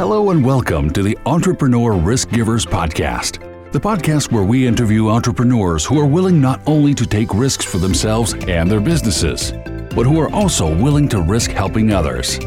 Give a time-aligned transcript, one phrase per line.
[0.00, 3.38] Hello and welcome to the Entrepreneur Risk Givers Podcast,
[3.70, 7.76] the podcast where we interview entrepreneurs who are willing not only to take risks for
[7.76, 9.52] themselves and their businesses,
[9.94, 12.38] but who are also willing to risk helping others.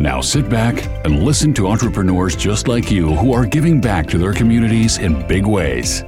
[0.00, 4.18] Now sit back and listen to entrepreneurs just like you who are giving back to
[4.18, 6.00] their communities in big ways.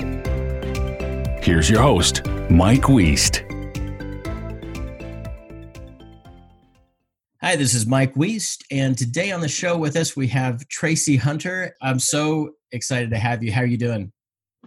[1.44, 3.43] Here's your host, Mike Weist.
[7.54, 11.14] Hi, this is Mike Weist, and today on the show with us we have Tracy
[11.14, 11.76] Hunter.
[11.80, 13.52] I'm so excited to have you.
[13.52, 14.10] How are you doing?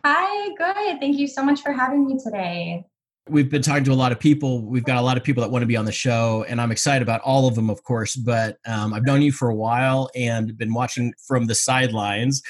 [0.05, 1.01] Hi, good.
[1.01, 2.85] Thank you so much for having me today.
[3.27, 4.65] We've been talking to a lot of people.
[4.65, 6.71] We've got a lot of people that want to be on the show, and I'm
[6.71, 8.15] excited about all of them, of course.
[8.15, 12.41] But um, I've known you for a while and been watching from the sidelines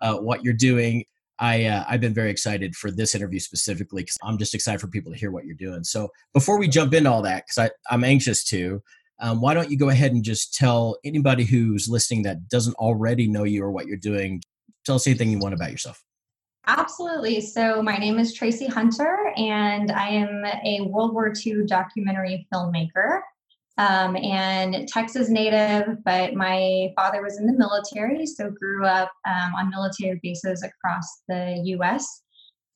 [0.00, 1.04] uh, what you're doing.
[1.40, 4.86] I, uh, I've been very excited for this interview specifically because I'm just excited for
[4.86, 5.82] people to hear what you're doing.
[5.82, 8.82] So before we jump into all that, because I'm anxious to,
[9.20, 13.26] um, why don't you go ahead and just tell anybody who's listening that doesn't already
[13.26, 14.42] know you or what you're doing,
[14.84, 16.02] tell us anything you want about yourself.
[16.66, 17.40] Absolutely.
[17.40, 23.20] So, my name is Tracy Hunter, and I am a World War II documentary filmmaker
[23.78, 29.54] um, and Texas native, but my father was in the military, so grew up um,
[29.54, 32.22] on military bases across the US.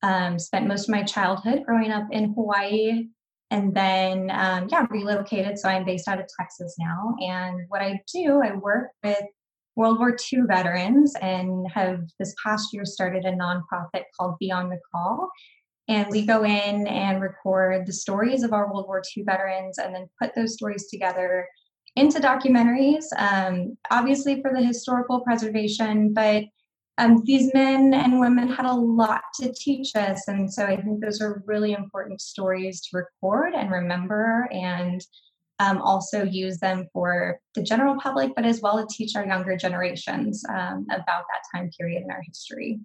[0.01, 3.07] Um, spent most of my childhood growing up in Hawaii,
[3.51, 7.99] and then um, yeah relocated so i'm based out of texas now and what i
[8.11, 9.23] do i work with
[9.75, 14.79] world war ii veterans and have this past year started a nonprofit called beyond the
[14.93, 15.29] call
[15.87, 19.93] and we go in and record the stories of our world war ii veterans and
[19.93, 21.47] then put those stories together
[21.95, 26.43] into documentaries um, obviously for the historical preservation but
[26.97, 30.27] um, these men and women had a lot to teach us.
[30.27, 35.01] And so I think those are really important stories to record and remember and
[35.59, 39.55] um, also use them for the general public, but as well to teach our younger
[39.55, 42.79] generations um, about that time period in our history.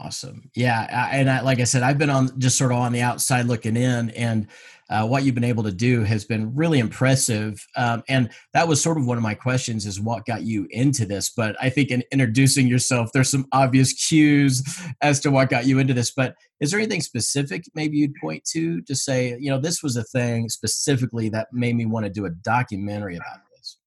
[0.00, 0.50] Awesome.
[0.54, 1.08] Yeah.
[1.10, 3.76] And I, like I said, I've been on just sort of on the outside looking
[3.76, 4.46] in, and
[4.90, 7.66] uh, what you've been able to do has been really impressive.
[7.76, 11.04] Um, and that was sort of one of my questions is what got you into
[11.04, 11.30] this?
[11.30, 14.62] But I think in introducing yourself, there's some obvious cues
[15.02, 16.10] as to what got you into this.
[16.10, 19.96] But is there anything specific maybe you'd point to to say, you know, this was
[19.96, 23.78] a thing specifically that made me want to do a documentary about this?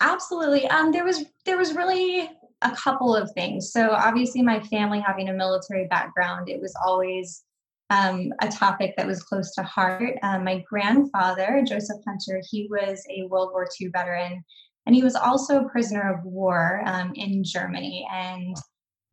[0.00, 0.66] Absolutely.
[0.68, 2.30] Um, there was there was really
[2.62, 3.72] a couple of things.
[3.72, 7.44] So, obviously, my family having a military background, it was always
[7.90, 10.14] um, a topic that was close to heart.
[10.22, 14.44] Um, my grandfather, Joseph Hunter, he was a World War II veteran,
[14.86, 18.06] and he was also a prisoner of war um, in Germany.
[18.12, 18.56] And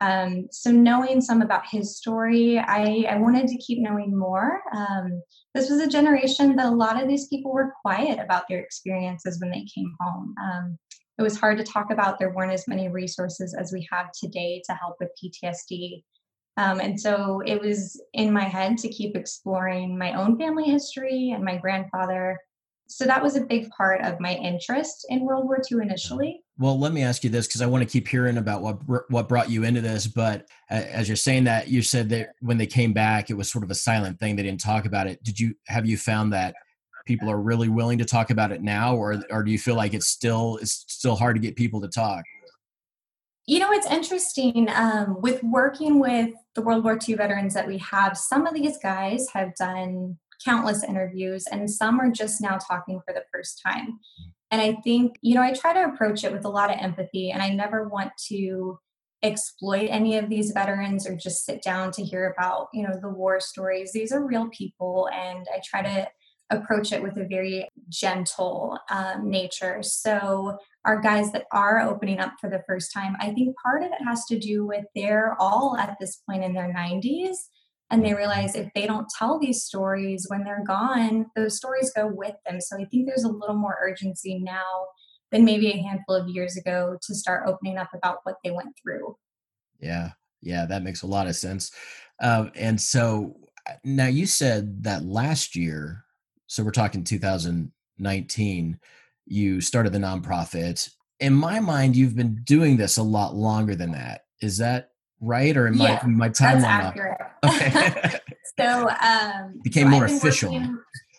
[0.00, 4.60] um, so, knowing some about his story, I, I wanted to keep knowing more.
[4.72, 5.22] Um,
[5.54, 9.40] this was a generation that a lot of these people were quiet about their experiences
[9.40, 10.34] when they came home.
[11.18, 12.18] It was hard to talk about.
[12.18, 16.04] There weren't as many resources as we have today to help with PTSD.
[16.56, 21.30] Um, and so it was in my head to keep exploring my own family history
[21.34, 22.38] and my grandfather.
[22.88, 26.40] So that was a big part of my interest in World War II initially.
[26.56, 29.28] Well, let me ask you this because I want to keep hearing about what what
[29.28, 30.06] brought you into this.
[30.06, 33.62] But as you're saying that, you said that when they came back, it was sort
[33.62, 34.36] of a silent thing.
[34.36, 35.22] They didn't talk about it.
[35.22, 36.54] Did you have you found that
[37.08, 39.94] people are really willing to talk about it now or or do you feel like
[39.94, 42.24] it's still it's still hard to get people to talk?
[43.46, 47.78] You know it's interesting um, with working with the world war ii veterans that we
[47.78, 53.00] have some of these guys have done countless interviews and some are just now talking
[53.04, 53.98] for the first time.
[54.50, 57.30] And i think you know i try to approach it with a lot of empathy
[57.30, 58.78] and i never want to
[59.22, 63.08] exploit any of these veterans or just sit down to hear about you know the
[63.08, 63.92] war stories.
[63.92, 66.08] These are real people and i try to
[66.50, 69.82] approach it with a very gentle um, nature.
[69.82, 73.88] So, our guys that are opening up for the first time, I think part of
[73.88, 77.36] it has to do with they're all at this point in their 90s.
[77.90, 82.06] And they realize if they don't tell these stories when they're gone, those stories go
[82.06, 82.60] with them.
[82.60, 84.86] So I think there's a little more urgency now
[85.30, 88.74] than maybe a handful of years ago to start opening up about what they went
[88.82, 89.16] through.
[89.80, 90.10] Yeah,
[90.42, 91.70] yeah, that makes a lot of sense.
[92.20, 93.36] Um, and so
[93.68, 96.04] uh, now you said that last year
[96.48, 98.80] so we're talking 2019
[99.30, 100.90] you started the nonprofit.
[101.20, 104.22] In my mind you've been doing this a lot longer than that.
[104.40, 104.90] Is that
[105.20, 106.94] right or am yeah, I my timeline
[107.44, 108.20] okay
[108.58, 110.52] so um became so more official.
[110.52, 110.78] working,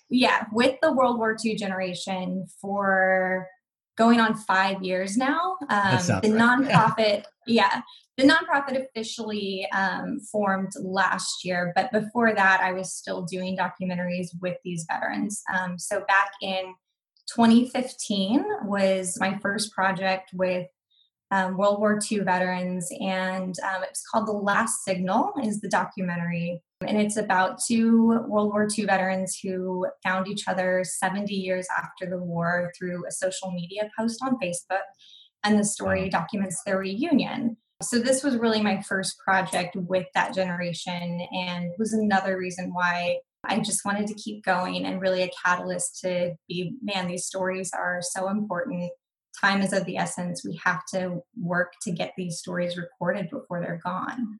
[0.09, 3.45] yeah with the world war ii generation for
[3.97, 5.57] going on five years now.
[5.69, 6.23] Um the right.
[6.23, 7.81] nonprofit yeah
[8.19, 14.27] the nonprofit officially um, formed last year, but before that, I was still doing documentaries
[14.41, 15.41] with these veterans.
[15.53, 16.73] Um, so back in
[17.33, 20.67] 2015 was my first project with
[21.31, 25.33] um, World War II veterans, and um, it's called The Last Signal.
[25.41, 30.83] Is the documentary, and it's about two World War II veterans who found each other
[30.83, 34.81] 70 years after the war through a social media post on Facebook,
[35.45, 37.55] and the story documents their reunion.
[37.81, 43.19] So this was really my first project with that generation, and was another reason why
[43.45, 47.71] I just wanted to keep going and really a catalyst to be man, these stories
[47.73, 48.91] are so important
[49.39, 50.43] time is of the essence.
[50.43, 54.39] We have to work to get these stories recorded before they're gone.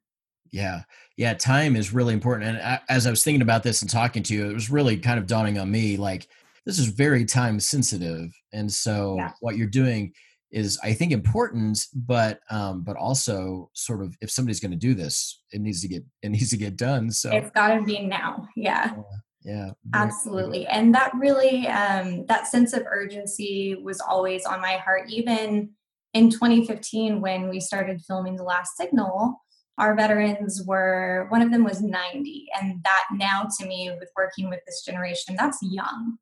[0.52, 0.82] Yeah.
[1.16, 1.34] Yeah.
[1.34, 2.56] Time is really important.
[2.56, 5.18] And as I was thinking about this and talking to you, it was really kind
[5.18, 6.28] of dawning on me like,
[6.66, 8.30] this is very time sensitive.
[8.52, 9.32] And so yeah.
[9.40, 10.12] what you're doing
[10.50, 14.94] is, I think, important, but, um, but also sort of if somebody's going to do
[14.94, 17.10] this, it needs to get, it needs to get done.
[17.10, 18.48] So it's got to be now.
[18.56, 18.94] Yeah.
[18.94, 19.02] yeah
[19.42, 25.08] yeah absolutely and that really um, that sense of urgency was always on my heart
[25.08, 25.70] even
[26.12, 29.40] in 2015 when we started filming the last signal
[29.78, 34.50] our veterans were one of them was 90 and that now to me with working
[34.50, 36.18] with this generation that's young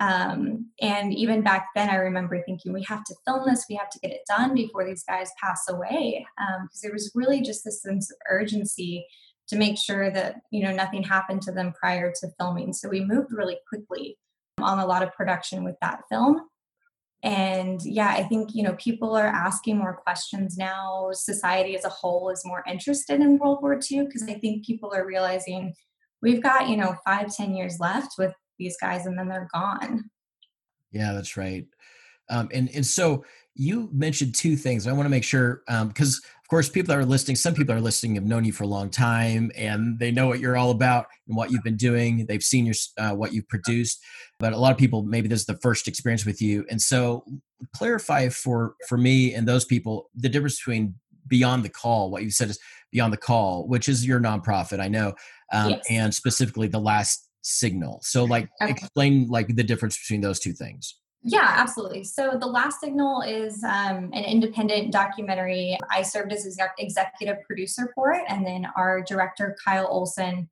[0.00, 3.66] um, and even back then i remember thinking we have to film this.
[3.68, 6.26] We have to get it done before these guys pass away.
[6.36, 9.06] Because um, there was really just this sense of urgency
[9.48, 12.72] to make sure that you know nothing happened to them prior to filming.
[12.72, 14.18] So we moved really quickly
[14.60, 16.42] on a lot of production with that film.
[17.24, 21.10] And yeah i think you know people are asking more questions now.
[21.12, 24.94] Society as a whole is more interested in world war ii because i think people
[24.94, 25.74] are realizing
[26.22, 30.04] we've got you know five ten years left with these guys and then they're gone
[30.92, 31.66] yeah that's right
[32.30, 33.24] um, and and so
[33.58, 34.86] you mentioned two things.
[34.86, 37.74] I want to make sure because, um, of course, people that are listening, some people
[37.74, 40.70] are listening have known you for a long time and they know what you're all
[40.70, 42.24] about and what you've been doing.
[42.26, 44.00] They've seen your uh, what you've produced,
[44.38, 46.64] but a lot of people maybe this is the first experience with you.
[46.70, 47.24] And so,
[47.74, 50.94] clarify for for me and those people the difference between
[51.26, 52.12] beyond the call.
[52.12, 52.60] What you said is
[52.92, 55.14] beyond the call, which is your nonprofit, I know,
[55.52, 55.84] um, yes.
[55.90, 58.00] and specifically the last signal.
[58.02, 58.70] So, like, okay.
[58.70, 60.94] explain like the difference between those two things.
[61.22, 62.04] Yeah, absolutely.
[62.04, 65.76] So, The Last Signal is um, an independent documentary.
[65.90, 66.46] I served as
[66.78, 70.48] executive producer for it, and then our director, Kyle Olson,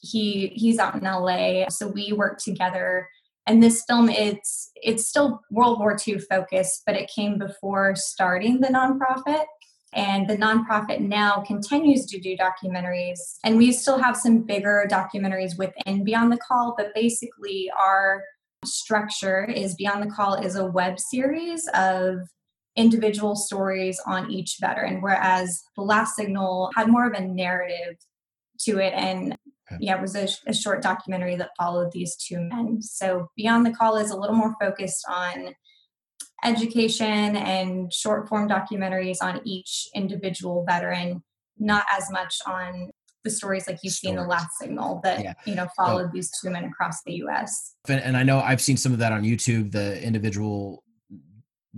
[0.00, 1.68] he he's out in LA.
[1.68, 3.08] So we work together.
[3.46, 8.60] And this film, it's it's still World War II focused, but it came before starting
[8.60, 9.44] the nonprofit.
[9.92, 13.18] And the nonprofit now continues to do documentaries.
[13.42, 18.22] And we still have some bigger documentaries within Beyond the Call, but basically our
[18.64, 22.18] structure is Beyond the Call is a web series of
[22.76, 27.96] individual stories on each veteran, whereas The Last Signal had more of a narrative
[28.60, 28.92] to it.
[28.94, 29.36] And
[29.80, 32.82] yeah, it was a, a short documentary that followed these two men.
[32.82, 35.54] So Beyond the Call is a little more focused on
[36.44, 41.22] education and short form documentaries on each individual veteran,
[41.58, 42.90] not as much on
[43.22, 45.34] the stories like you see in the last signal that yeah.
[45.44, 48.78] you know followed so, these two men across the us and i know i've seen
[48.78, 50.82] some of that on youtube the individual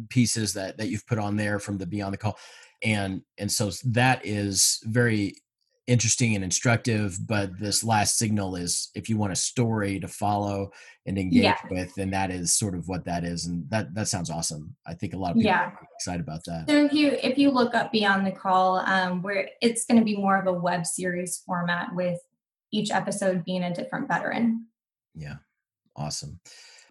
[0.09, 2.38] pieces that that you've put on there from the beyond the call.
[2.82, 5.35] And and so that is very
[5.88, 10.70] interesting and instructive but this last signal is if you want a story to follow
[11.06, 11.58] and engage yeah.
[11.70, 14.75] with and that is sort of what that is and that that sounds awesome.
[14.87, 15.71] I think a lot of people yeah.
[15.71, 16.66] are excited about that.
[16.68, 20.04] So if you if you look up beyond the call um where it's going to
[20.04, 22.21] be more of a web series format with
[22.73, 24.66] each episode being a different veteran.
[25.14, 25.37] Yeah.
[25.97, 26.40] Awesome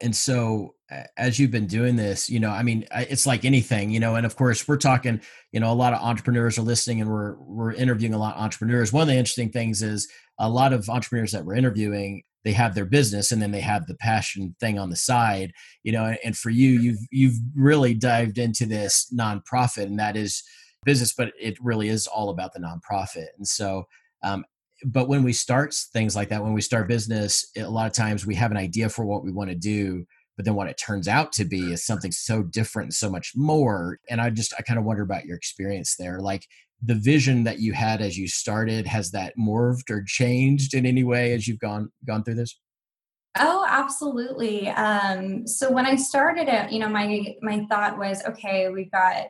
[0.01, 0.75] and so
[1.17, 4.25] as you've been doing this you know i mean it's like anything you know and
[4.25, 7.73] of course we're talking you know a lot of entrepreneurs are listening and we're we're
[7.73, 8.91] interviewing a lot of entrepreneurs.
[8.91, 10.07] One of the interesting things is
[10.39, 13.85] a lot of entrepreneurs that we're interviewing they have their business and then they have
[13.85, 15.51] the passion thing on the side
[15.83, 20.43] you know and for you you've you've really dived into this nonprofit and that is
[20.85, 23.27] business but it really is all about the nonprofit.
[23.37, 23.87] And so
[24.23, 24.45] um,
[24.85, 28.25] but when we start things like that when we start business a lot of times
[28.25, 30.05] we have an idea for what we want to do
[30.37, 33.33] but then what it turns out to be is something so different and so much
[33.35, 36.19] more and i just i kind of wonder about your experience there.
[36.19, 36.45] Like
[36.83, 41.03] the vision that you had as you started has that morphed or changed in any
[41.03, 42.59] way as you've gone gone through this?
[43.37, 48.67] Oh absolutely um so when i started it you know my my thought was okay
[48.69, 49.27] we've got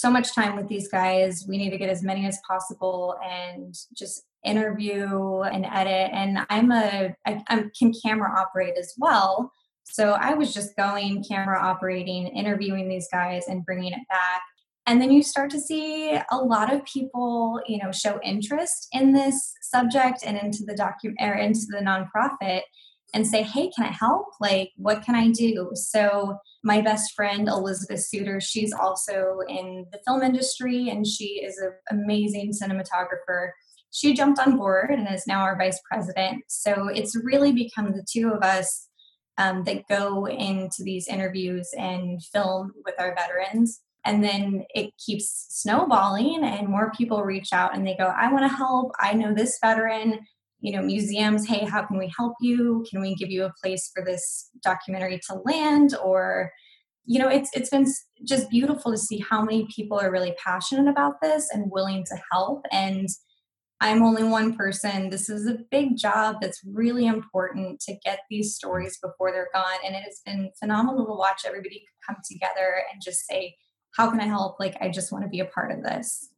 [0.00, 1.44] so much time with these guys.
[1.46, 6.10] We need to get as many as possible and just interview and edit.
[6.12, 9.52] And i'm a I, I can camera operate as well.
[9.84, 14.42] So i was just going camera operating interviewing these guys and bringing it back.
[14.86, 19.12] And then you start to see a lot of people you know show interest in
[19.12, 22.62] this subject and into the document or into the nonprofit
[23.12, 24.26] and say, hey, can I help?
[24.40, 25.70] Like, what can I do?
[25.74, 31.58] So, my best friend, Elizabeth Suter, she's also in the film industry and she is
[31.58, 33.50] an amazing cinematographer.
[33.92, 36.44] She jumped on board and is now our vice president.
[36.48, 38.88] So, it's really become the two of us
[39.38, 43.80] um, that go into these interviews and film with our veterans.
[44.04, 48.50] And then it keeps snowballing, and more people reach out and they go, I want
[48.50, 48.92] to help.
[48.98, 50.20] I know this veteran
[50.60, 52.84] you know museums hey how can we help you?
[52.90, 55.94] Can we give you a place for this documentary to land?
[56.02, 56.52] Or
[57.04, 57.86] you know it's it's been
[58.26, 62.16] just beautiful to see how many people are really passionate about this and willing to
[62.32, 62.64] help.
[62.70, 63.08] And
[63.80, 65.10] i'm only one person.
[65.10, 69.78] This is a big job that's really important to get these stories before they're gone.
[69.84, 73.56] And it has been phenomenal to watch everybody come together and just say
[73.96, 74.60] how can i help?
[74.60, 76.29] Like i just want to be a part of this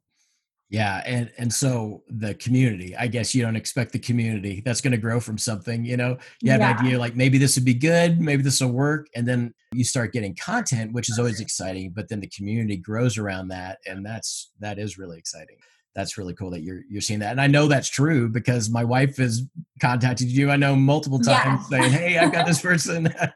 [0.72, 4.92] yeah, and and so the community, I guess you don't expect the community that's going
[4.92, 6.16] to grow from something, you know.
[6.40, 6.70] You have yeah.
[6.70, 9.84] an idea like maybe this would be good, maybe this will work, and then you
[9.84, 14.04] start getting content, which is always exciting, but then the community grows around that and
[14.04, 15.56] that's that is really exciting.
[15.94, 17.32] That's really cool that you're you're seeing that.
[17.32, 19.42] And I know that's true because my wife has
[19.78, 21.80] contacted you I know multiple times yeah.
[21.80, 23.34] saying, "Hey, I've got this person." and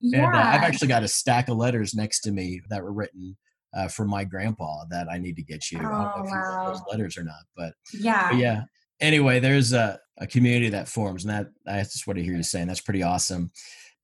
[0.00, 0.26] yeah.
[0.26, 3.36] uh, I've actually got a stack of letters next to me that were written
[3.74, 5.78] uh, from my grandpa that I need to get you.
[5.82, 6.66] Oh, I don't know if wow.
[6.66, 8.62] you those letters or not, but yeah, but yeah.
[9.00, 12.42] Anyway, there's a, a community that forms, and that that's just what I hear you
[12.42, 12.68] saying.
[12.68, 13.50] That's pretty awesome.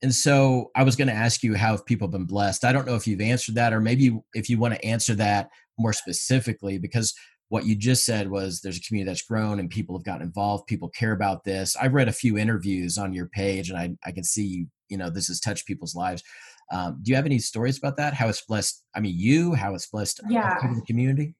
[0.02, 2.64] And so I was going to ask you how have people been blessed.
[2.64, 5.50] I don't know if you've answered that, or maybe if you want to answer that
[5.76, 7.14] more specifically, because
[7.48, 10.66] what you just said was there's a community that's grown and people have gotten involved.
[10.66, 11.76] People care about this.
[11.76, 14.66] I've read a few interviews on your page, and I I can see you.
[14.88, 16.22] You know, this has touched people's lives.
[16.70, 18.14] Um, do you have any stories about that?
[18.14, 18.84] How it's blessed?
[18.94, 20.58] I mean, you, how it's blessed yeah.
[20.60, 21.34] the community?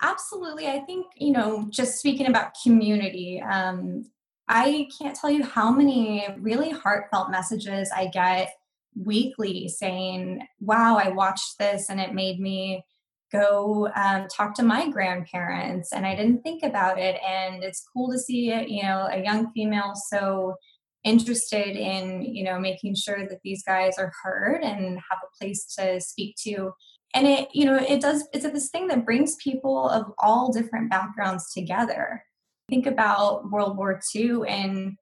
[0.00, 0.66] Absolutely.
[0.66, 4.04] I think, you know, just speaking about community, um,
[4.48, 8.52] I can't tell you how many really heartfelt messages I get
[8.94, 12.84] weekly saying, wow, I watched this and it made me
[13.30, 17.18] go um, talk to my grandparents and I didn't think about it.
[17.26, 20.56] And it's cool to see, you know, a young female so
[21.04, 25.66] interested in you know making sure that these guys are heard and have a place
[25.78, 26.72] to speak to.
[27.14, 30.90] And it you know it does it's this thing that brings people of all different
[30.90, 32.24] backgrounds together.
[32.68, 34.96] Think about world war ii and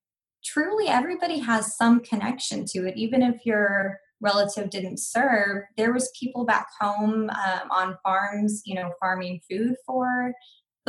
[0.44, 2.96] truly everybody has some connection to it.
[2.96, 8.74] Even if your relative didn't serve there was people back home um, on farms you
[8.74, 10.32] know farming food for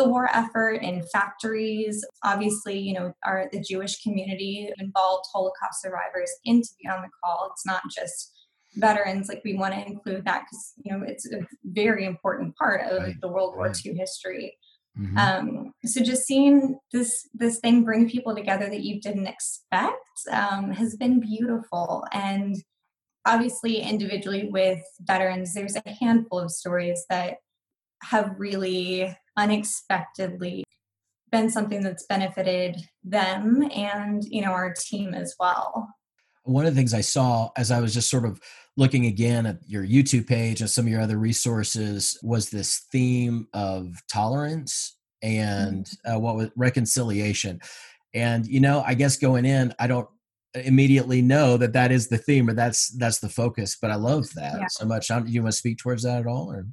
[0.01, 2.03] the war effort in factories.
[2.24, 7.50] Obviously, you know, are the Jewish community involved Holocaust survivors into on the Call.
[7.51, 8.34] It's not just
[8.75, 9.27] veterans.
[9.27, 13.03] Like we want to include that because you know it's a very important part of
[13.03, 13.22] right.
[13.22, 14.58] the World War II history.
[15.00, 15.17] Mm-hmm.
[15.17, 19.96] Um, so just seeing this this thing bring people together that you didn't expect
[20.31, 22.58] um, has been beautiful and
[23.25, 27.38] obviously individually with veterans there's a handful of stories that
[28.01, 30.63] have really unexpectedly
[31.31, 35.88] been something that's benefited them and you know our team as well
[36.43, 38.39] one of the things i saw as i was just sort of
[38.77, 43.47] looking again at your youtube page and some of your other resources was this theme
[43.53, 46.15] of tolerance and mm-hmm.
[46.15, 47.59] uh, what was reconciliation
[48.13, 50.09] and you know i guess going in i don't
[50.53, 54.27] immediately know that that is the theme or that's that's the focus but i love
[54.33, 54.67] that yeah.
[54.67, 56.65] so much do you want to speak towards that at all or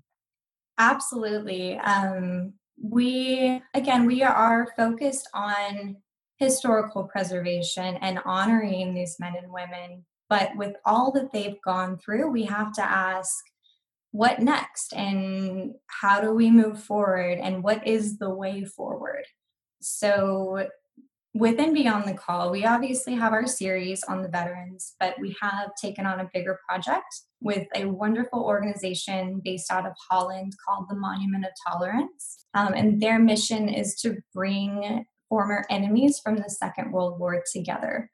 [0.79, 1.77] Absolutely.
[1.79, 5.97] Um, we, again, we are focused on
[6.39, 10.05] historical preservation and honoring these men and women.
[10.31, 13.45] But with all that they've gone through, we have to ask
[14.13, 19.25] what next and how do we move forward and what is the way forward?
[19.81, 20.69] So
[21.35, 25.71] within Beyond the Call, we obviously have our series on the veterans, but we have
[25.81, 30.97] taken on a bigger project with a wonderful organization based out of Holland called the
[30.97, 32.47] Monument of Tolerance.
[32.55, 38.11] Um, and their mission is to bring former enemies from the Second World War together.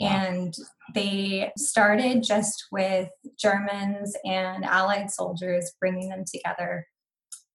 [0.00, 0.54] And
[0.94, 6.86] they started just with Germans and Allied soldiers bringing them together.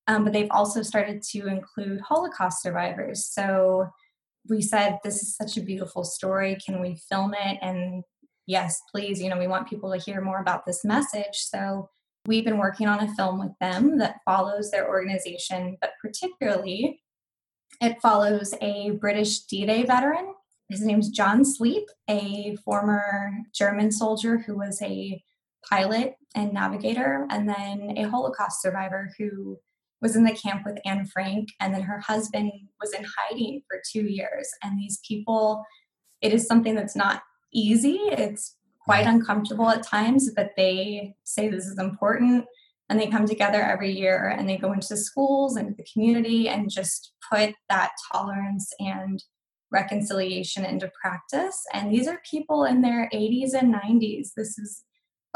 [0.07, 3.25] Um, but they've also started to include Holocaust survivors.
[3.25, 3.87] So
[4.49, 6.57] we said, This is such a beautiful story.
[6.63, 7.57] Can we film it?
[7.61, 8.03] And
[8.45, 11.35] yes, please, you know, we want people to hear more about this message.
[11.35, 11.89] So
[12.25, 17.01] we've been working on a film with them that follows their organization, but particularly
[17.81, 20.33] it follows a British D Day veteran.
[20.69, 25.23] His name's John Sleep, a former German soldier who was a
[25.67, 29.57] pilot and navigator, and then a Holocaust survivor who
[30.01, 33.81] was in the camp with Anne Frank, and then her husband was in hiding for
[33.91, 34.49] two years.
[34.63, 35.63] And these people,
[36.21, 37.23] it is something that's not
[37.53, 37.99] easy.
[38.11, 42.45] It's quite uncomfortable at times, but they say this is important
[42.89, 46.69] and they come together every year and they go into schools and the community and
[46.69, 49.23] just put that tolerance and
[49.71, 51.61] reconciliation into practice.
[51.73, 54.29] And these are people in their 80s and 90s.
[54.37, 54.83] This is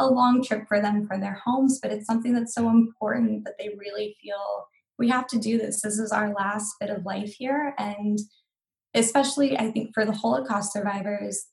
[0.02, 3.56] a long trip for them from their homes, but it's something that's so important that
[3.58, 4.68] they really feel
[4.98, 5.82] we have to do this.
[5.82, 7.74] This is our last bit of life here.
[7.78, 8.20] And
[8.94, 11.48] especially, I think, for the Holocaust survivors,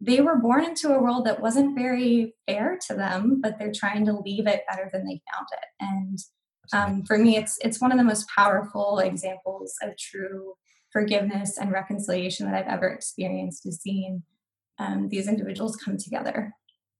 [0.00, 4.04] they were born into a world that wasn't very fair to them, but they're trying
[4.06, 5.68] to leave it better than they found it.
[5.80, 6.18] And
[6.72, 10.54] um, for me, it's it's one of the most powerful examples of true
[10.92, 13.66] forgiveness and reconciliation that I've ever experienced.
[13.66, 14.22] Is seeing
[14.78, 16.52] um, these individuals come together.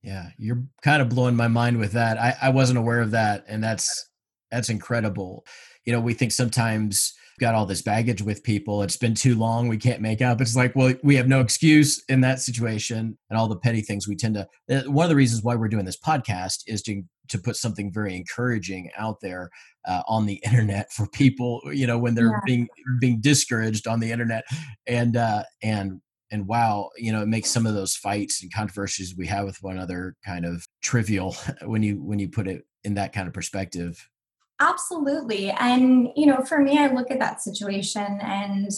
[0.03, 2.19] Yeah, you're kind of blowing my mind with that.
[2.19, 4.09] I, I wasn't aware of that, and that's
[4.50, 5.45] that's incredible.
[5.85, 8.83] You know, we think sometimes got all this baggage with people.
[8.83, 9.69] It's been too long.
[9.69, 10.41] We can't make up.
[10.41, 14.09] It's like, well, we have no excuse in that situation and all the petty things
[14.09, 14.49] we tend to.
[14.71, 17.93] Uh, one of the reasons why we're doing this podcast is to to put something
[17.93, 19.50] very encouraging out there
[19.85, 21.61] uh, on the internet for people.
[21.67, 22.41] You know, when they're yeah.
[22.45, 22.69] being
[23.00, 24.45] being discouraged on the internet,
[24.87, 26.00] and uh, and
[26.37, 29.62] and wow, you know, it makes some of those fights and controversies we have with
[29.62, 33.33] one another kind of trivial when you when you put it in that kind of
[33.33, 34.07] perspective.
[34.61, 35.50] Absolutely.
[35.50, 38.71] And, you know, for me, I look at that situation and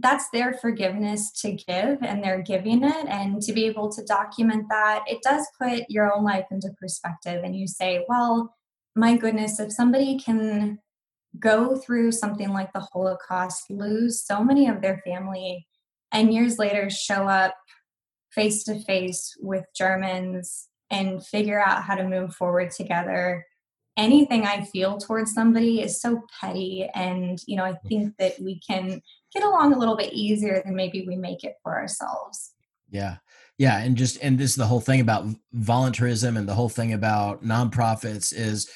[0.00, 3.06] that's their forgiveness to give and they're giving it.
[3.06, 7.42] And to be able to document that, it does put your own life into perspective.
[7.44, 8.54] And you say, well,
[8.96, 10.78] my goodness, if somebody can
[11.38, 15.66] go through something like the Holocaust, lose so many of their family,
[16.14, 17.54] and years later show up
[18.32, 23.44] face to face with Germans and figure out how to move forward together
[23.96, 26.88] anything I feel towards somebody is so petty.
[26.94, 29.00] And, you know, I think that we can
[29.32, 32.52] get along a little bit easier than maybe we make it for ourselves.
[32.90, 33.16] Yeah.
[33.58, 33.78] Yeah.
[33.78, 37.44] And just, and this is the whole thing about voluntarism and the whole thing about
[37.44, 38.68] nonprofits is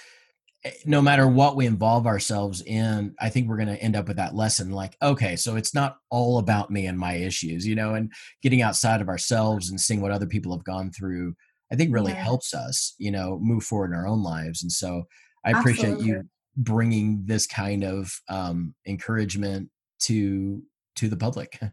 [0.85, 4.17] no matter what we involve ourselves in, I think we're going to end up with
[4.17, 7.95] that lesson like, okay, so it's not all about me and my issues, you know,
[7.95, 11.35] and getting outside of ourselves and seeing what other people have gone through
[11.71, 12.23] I think really yeah.
[12.23, 14.63] helps us, you know, move forward in our own lives.
[14.63, 15.05] And so
[15.45, 16.09] I appreciate Absolutely.
[16.09, 20.63] you bringing this kind of um, encouragement to
[20.97, 21.61] to the public.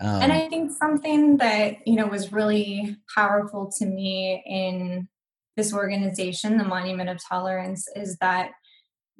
[0.00, 5.06] Um, and I think something that you know was really powerful to me in
[5.56, 8.50] this organization, the Monument of Tolerance, is that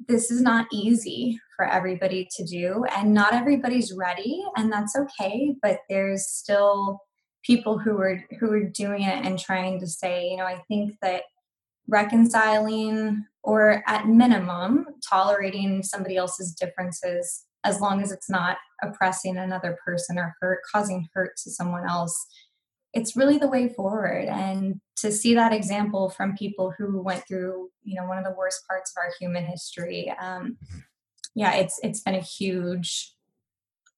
[0.07, 5.55] this is not easy for everybody to do, and not everybody's ready, and that's okay.
[5.61, 6.99] But there's still
[7.43, 10.95] people who are who are doing it and trying to say, you know, I think
[11.01, 11.23] that
[11.87, 19.77] reconciling or at minimum tolerating somebody else's differences as long as it's not oppressing another
[19.85, 22.27] person or hurt causing hurt to someone else
[22.95, 27.69] it's really the way forward and to see that example from people who went through
[27.83, 30.79] you know one of the worst parts of our human history um, mm-hmm.
[31.35, 33.15] yeah it's it's been a huge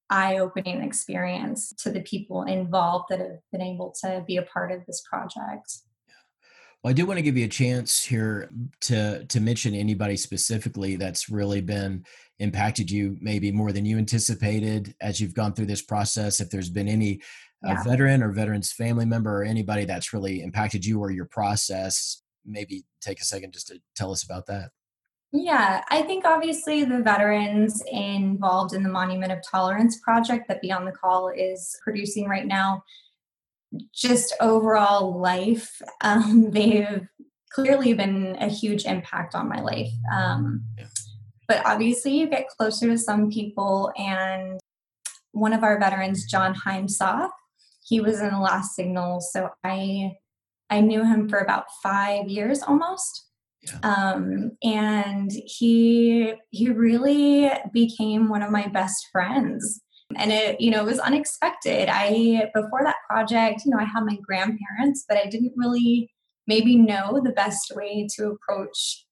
[0.10, 4.72] eye opening experience to the people involved that have been able to be a part
[4.72, 5.80] of this project.
[6.84, 8.50] Well, I do want to give you a chance here
[8.82, 12.06] to to mention anybody specifically that's really been
[12.40, 16.40] impacted you maybe more than you anticipated as you've gone through this process.
[16.40, 17.22] If there's been any
[17.66, 17.84] uh, yeah.
[17.84, 22.86] veteran or veteran's family member or anybody that's really impacted you or your process, maybe
[23.02, 24.70] take a second just to tell us about that.
[25.34, 30.88] Yeah, I think obviously the veterans involved in the Monument of Tolerance project that Beyond
[30.88, 32.82] the Call is producing right now,
[33.94, 37.08] just overall life, um, they've
[37.52, 39.92] clearly been a huge impact on my life.
[40.14, 40.64] Um,
[41.48, 44.60] but obviously, you get closer to some people, and
[45.32, 47.30] one of our veterans, John Heimsoth,
[47.86, 50.18] he was in the last signal, so I
[50.70, 53.24] I knew him for about five years almost.
[53.84, 59.82] Um, and he he really became one of my best friends
[60.16, 61.90] and it you know it was unexpected.
[61.92, 66.10] I before that project you know i had my grandparents but i didn't really
[66.48, 69.06] maybe know the best way to approach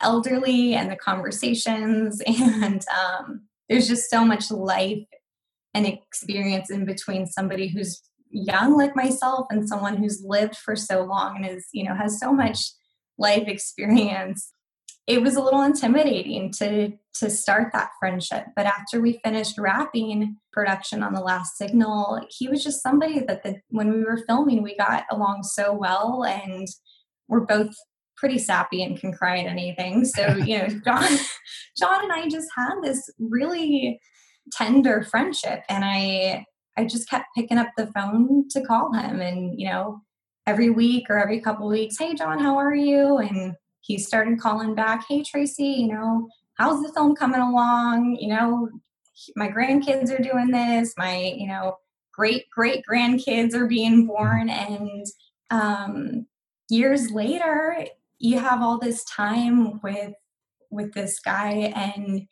[0.00, 2.20] elderly and the conversations.
[2.26, 5.06] And um, there's just so much life
[5.74, 11.02] and experience in between somebody who's young like myself and someone who's lived for so
[11.02, 12.70] long and is you know has so much
[13.18, 14.52] life experience.
[15.06, 20.36] It was a little intimidating to to start that friendship but after we finished wrapping
[20.52, 24.62] production on the last signal he was just somebody that the, when we were filming
[24.62, 26.68] we got along so well and
[27.28, 27.74] we're both
[28.16, 31.18] pretty sappy and can cry at anything so you know john
[31.78, 33.98] john and i just had this really
[34.52, 36.44] tender friendship and i
[36.76, 40.00] I just kept picking up the phone to call him and, you know,
[40.46, 43.18] every week or every couple weeks, hey John, how are you?
[43.18, 46.28] And he started calling back, hey Tracy, you know,
[46.60, 48.18] how's the film coming along?
[48.20, 48.68] You know,
[49.34, 51.78] my grandkids are doing this, my, you know,
[52.12, 55.06] great great grandkids are being born and
[55.50, 56.26] um
[56.68, 57.86] years later
[58.18, 60.12] you have all this time with
[60.70, 62.26] with this guy and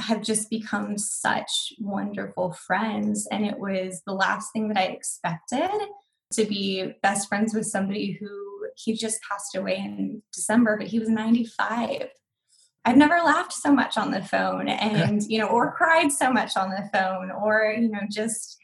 [0.00, 3.26] have just become such wonderful friends.
[3.30, 5.70] And it was the last thing that I expected
[6.32, 8.28] to be best friends with somebody who
[8.76, 12.08] he just passed away in December, but he was 95.
[12.86, 16.56] I've never laughed so much on the phone and, you know, or cried so much
[16.56, 18.56] on the phone or, you know, just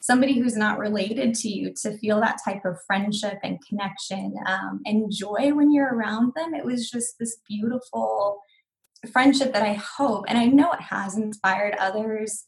[0.00, 4.80] somebody who's not related to you to feel that type of friendship and connection um,
[4.86, 6.54] and joy when you're around them.
[6.54, 8.40] It was just this beautiful
[9.12, 12.44] friendship that I hope, and I know it has inspired others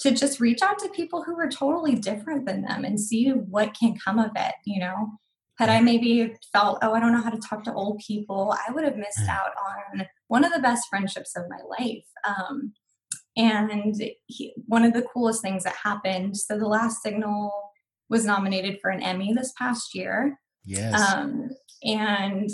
[0.00, 3.76] to just reach out to people who are totally different than them and see what
[3.78, 5.10] can come of it, you know.
[5.60, 8.72] Had I maybe felt, oh, I don't know how to talk to old people, I
[8.72, 9.28] would have missed mm.
[9.28, 9.50] out
[9.92, 12.06] on one of the best friendships of my life.
[12.26, 12.72] Um,
[13.36, 13.94] and
[14.26, 17.52] he, one of the coolest things that happened so, The Last Signal
[18.08, 20.40] was nominated for an Emmy this past year.
[20.64, 20.98] Yes.
[20.98, 21.50] Um,
[21.82, 22.48] and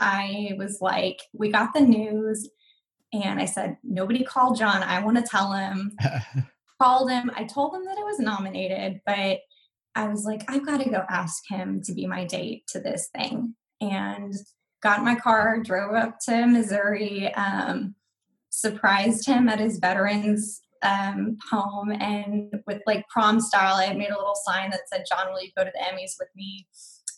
[0.00, 2.50] I was like, we got the news
[3.12, 4.82] and I said, nobody called John.
[4.82, 5.96] I want to tell him.
[6.80, 7.30] Called him.
[7.36, 9.40] I told him that it was nominated, but
[10.00, 13.10] I was like, I've got to go ask him to be my date to this
[13.14, 13.54] thing.
[13.82, 14.34] And
[14.82, 17.94] got in my car, drove up to Missouri, um,
[18.48, 24.16] surprised him at his veterans um, home, and with like prom style, I made a
[24.16, 26.66] little sign that said, John, will you go to the Emmys with me?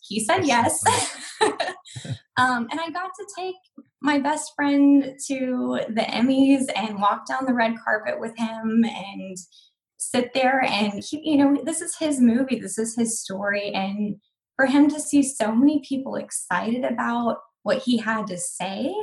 [0.03, 0.83] He said yes.
[2.37, 3.55] um, and I got to take
[4.01, 9.37] my best friend to the Emmys and walk down the red carpet with him and
[10.11, 14.17] sit there and he, you know this is his movie this is his story and
[14.57, 18.95] for him to see so many people excited about what he had to say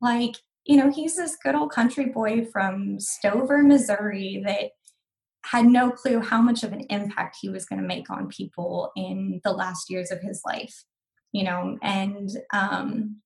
[0.00, 4.70] like you know he's this good old country boy from stover missouri that
[5.44, 8.90] had no clue how much of an impact he was going to make on people
[8.96, 10.84] in the last years of his life
[11.32, 13.20] you know and um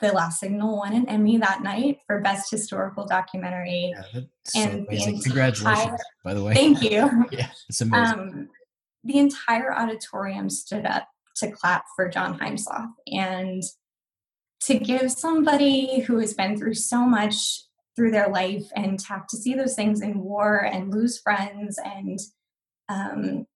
[0.00, 3.94] the Last Signal won an Emmy that night for Best Historical Documentary.
[4.12, 4.22] Yeah,
[4.56, 6.54] and so Congratulations, entire, by the way.
[6.54, 7.26] Thank you.
[7.30, 8.18] yeah, it's amazing.
[8.18, 8.48] Um,
[9.04, 12.90] the entire auditorium stood up to clap for John Heimsoth.
[13.06, 13.62] And
[14.64, 19.26] to give somebody who has been through so much through their life and to have
[19.28, 22.18] to see those things in war and lose friends and
[22.88, 23.46] um,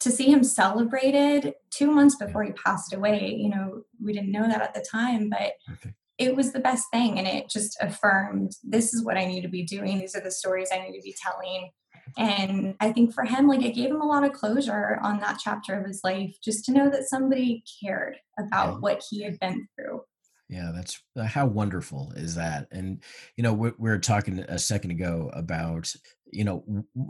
[0.00, 4.46] to see him celebrated two months before he passed away, you know, we didn't know
[4.46, 5.94] that at the time, but Perfect.
[6.18, 7.18] it was the best thing.
[7.18, 9.98] And it just affirmed this is what I need to be doing.
[9.98, 11.70] These are the stories I need to be telling.
[12.16, 15.40] And I think for him, like it gave him a lot of closure on that
[15.42, 18.78] chapter of his life, just to know that somebody cared about yeah.
[18.78, 20.02] what he had been through.
[20.48, 22.68] Yeah, that's uh, how wonderful is that.
[22.70, 23.02] And,
[23.36, 25.92] you know, we, we were talking a second ago about
[26.32, 26.64] you know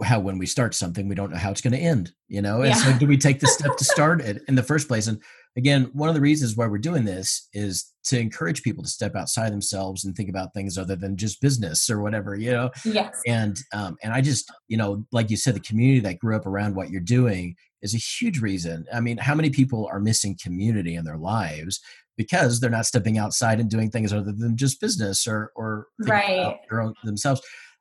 [0.04, 2.62] how when we start something we don't know how it's going to end you know
[2.62, 2.74] and yeah.
[2.74, 5.20] so do we take the step to start it in the first place and
[5.56, 9.14] again one of the reasons why we're doing this is to encourage people to step
[9.16, 13.20] outside themselves and think about things other than just business or whatever you know yes
[13.26, 16.46] and um, and i just you know like you said the community that grew up
[16.46, 20.36] around what you're doing is a huge reason i mean how many people are missing
[20.42, 21.80] community in their lives
[22.16, 26.58] because they're not stepping outside and doing things other than just business or or right.
[26.68, 27.40] their own themselves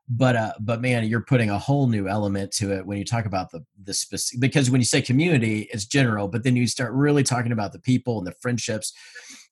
[0.10, 3.26] but uh but man you're putting a whole new element to it when you talk
[3.26, 6.94] about the the specific because when you say community it's general but then you start
[6.94, 8.94] really talking about the people and the friendships.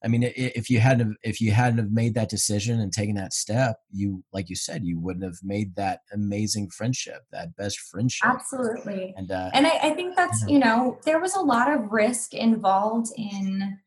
[0.03, 3.33] I mean if you hadn't if you hadn't have made that decision and taken that
[3.33, 8.27] step you like you said you wouldn't have made that amazing friendship that best friendship.
[8.27, 9.13] Absolutely.
[9.17, 12.33] And uh, and I, I think that's you know there was a lot of risk
[12.33, 13.77] involved in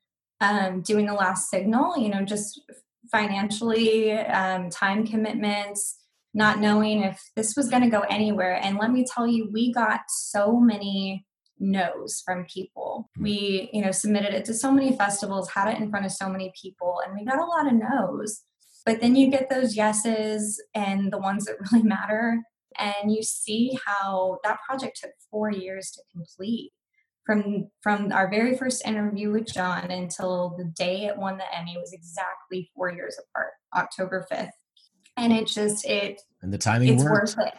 [0.40, 2.61] um, doing the last signal you know just
[3.11, 5.98] financially um, time commitments
[6.34, 8.60] not knowing if this was going to go anywhere.
[8.62, 11.26] And let me tell you, we got so many
[11.58, 13.08] no's from people.
[13.16, 13.22] Hmm.
[13.22, 16.28] We, you know, submitted it to so many festivals, had it in front of so
[16.28, 18.42] many people, and we got a lot of no's.
[18.84, 22.42] But then you get those yeses and the ones that really matter.
[22.78, 26.72] And you see how that project took four years to complete.
[27.26, 31.76] From from our very first interview with John until the day it won the Emmy
[31.76, 34.48] was exactly four years apart, October 5th
[35.18, 37.37] and it just it and the timing it's works.
[37.37, 37.54] worth it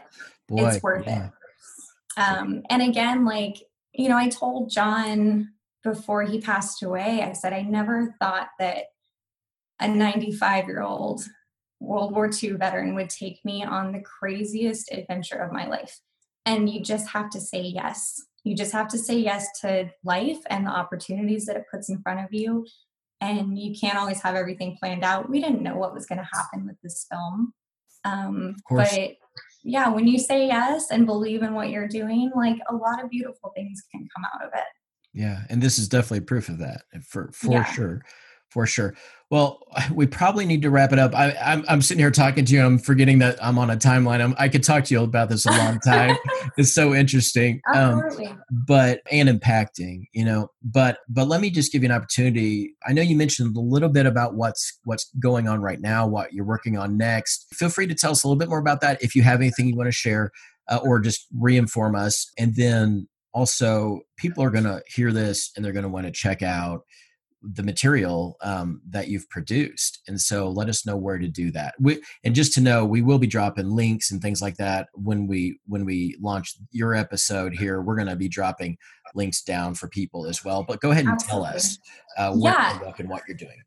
[0.47, 1.27] Boy, it's worth yeah.
[1.27, 3.57] it um and again like
[3.93, 5.49] you know i told john
[5.83, 8.85] before he passed away i said i never thought that
[9.79, 11.23] a 95 year old
[11.79, 15.99] world war ii veteran would take me on the craziest adventure of my life
[16.49, 18.25] and you just have to say yes.
[18.43, 22.01] You just have to say yes to life and the opportunities that it puts in
[22.01, 22.65] front of you.
[23.21, 25.29] And you can't always have everything planned out.
[25.29, 27.53] We didn't know what was going to happen with this film.
[28.05, 29.17] Um, but
[29.63, 33.09] yeah, when you say yes and believe in what you're doing, like a lot of
[33.09, 34.63] beautiful things can come out of it.
[35.13, 37.65] Yeah, and this is definitely proof of that for for yeah.
[37.65, 38.01] sure
[38.49, 38.95] for sure.
[39.29, 39.59] Well,
[39.93, 41.15] we probably need to wrap it up.
[41.15, 42.61] I, am I'm, I'm sitting here talking to you.
[42.61, 44.21] I'm forgetting that I'm on a timeline.
[44.21, 46.17] I'm, i could talk to you about this a long time.
[46.57, 48.01] it's so interesting, um,
[48.51, 50.49] but and impacting, you know.
[50.63, 52.75] But but let me just give you an opportunity.
[52.87, 56.33] I know you mentioned a little bit about what's what's going on right now, what
[56.33, 57.47] you're working on next.
[57.53, 59.67] Feel free to tell us a little bit more about that if you have anything
[59.67, 60.31] you want to share,
[60.69, 62.31] uh, or just reinform us.
[62.37, 66.11] And then also, people are going to hear this and they're going to want to
[66.11, 66.81] check out
[67.41, 70.01] the material um, that you've produced.
[70.07, 71.75] And so let us know where to do that.
[71.79, 75.27] We, and just to know we will be dropping links and things like that when
[75.27, 77.81] we when we launch your episode here.
[77.81, 78.77] We're going to be dropping
[79.15, 80.63] links down for people as well.
[80.63, 81.47] But go ahead and Absolutely.
[81.47, 81.77] tell us
[82.17, 82.91] uh, what yeah.
[82.97, 83.61] and what you're doing.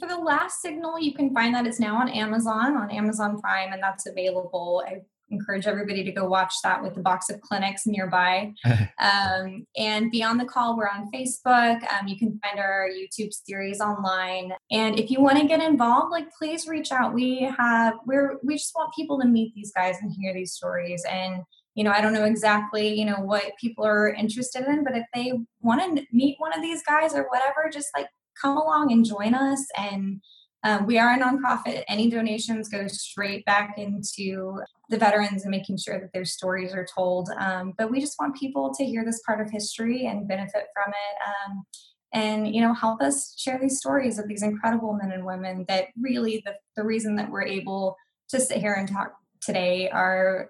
[0.00, 3.72] For the last signal you can find that it's now on amazon on amazon prime
[3.72, 4.84] and that's available.
[4.86, 8.52] I encourage everybody to go watch that with the box of Kleenex nearby.
[8.98, 11.80] um, and Beyond the Call, we're on Facebook.
[11.92, 14.52] Um, you can find our YouTube series online.
[14.70, 17.14] And if you want to get involved, like please reach out.
[17.14, 21.04] We have we're we just want people to meet these guys and hear these stories.
[21.10, 21.42] And
[21.74, 25.06] you know, I don't know exactly you know what people are interested in, but if
[25.14, 28.08] they want to meet one of these guys or whatever, just like
[28.40, 30.20] come along and join us and
[30.64, 31.84] um, we are a nonprofit.
[31.88, 34.62] Any donations go straight back into
[34.94, 37.28] the veterans and making sure that their stories are told.
[37.40, 40.90] Um, but we just want people to hear this part of history and benefit from
[40.90, 41.50] it.
[41.50, 41.64] Um,
[42.12, 45.86] and you know help us share these stories of these incredible men and women that
[46.00, 47.96] really the, the reason that we're able
[48.28, 50.48] to sit here and talk today are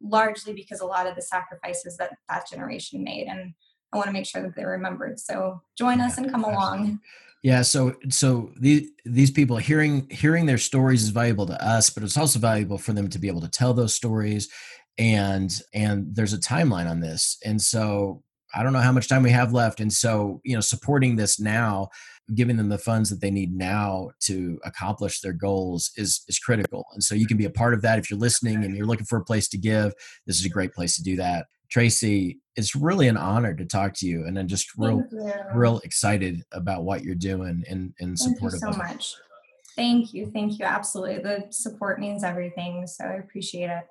[0.00, 3.52] largely because a lot of the sacrifices that that generation made and
[3.92, 6.98] i want to make sure that they're remembered so join us and come along
[7.42, 12.04] yeah, so so these these people hearing hearing their stories is valuable to us, but
[12.04, 14.48] it's also valuable for them to be able to tell those stories
[14.96, 17.38] and and there's a timeline on this.
[17.44, 18.22] And so
[18.54, 21.40] I don't know how much time we have left and so, you know, supporting this
[21.40, 21.88] now,
[22.34, 26.86] giving them the funds that they need now to accomplish their goals is is critical.
[26.92, 29.06] And so you can be a part of that if you're listening and you're looking
[29.06, 29.94] for a place to give.
[30.28, 31.46] This is a great place to do that.
[31.72, 35.02] Tracy, it's really an honor to talk to you, and I'm just real,
[35.54, 38.52] real excited about what you're doing and and support.
[38.52, 39.14] Thank you so much.
[39.74, 40.66] Thank you, thank you.
[40.66, 43.84] Absolutely, the support means everything, so I appreciate it.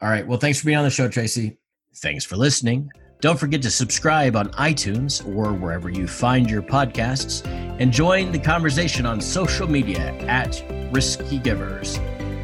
[0.00, 0.24] All right.
[0.24, 1.58] Well, thanks for being on the show, Tracy.
[1.96, 2.88] Thanks for listening.
[3.20, 7.44] Don't forget to subscribe on iTunes or wherever you find your podcasts,
[7.80, 11.98] and join the conversation on social media at Risky Givers.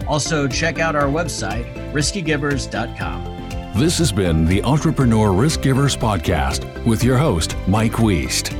[0.08, 3.33] Also, check out our website, riskygivers.com.
[3.76, 8.52] This has been the Entrepreneur Risk Givers Podcast with your host, Mike Wiest.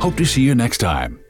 [0.00, 1.23] Hope to see you next time.